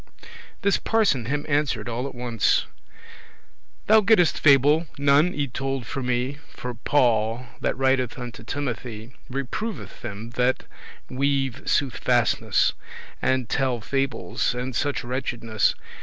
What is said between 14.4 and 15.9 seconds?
and such wretchedness.